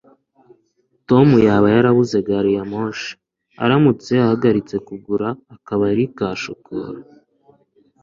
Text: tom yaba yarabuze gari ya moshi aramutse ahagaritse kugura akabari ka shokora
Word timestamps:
tom 1.09 1.27
yaba 1.47 1.67
yarabuze 1.75 2.17
gari 2.27 2.51
ya 2.57 2.63
moshi 2.71 3.09
aramutse 3.63 4.11
ahagaritse 4.25 4.75
kugura 4.87 5.27
akabari 5.55 6.03
ka 6.17 6.29
shokora 6.41 6.99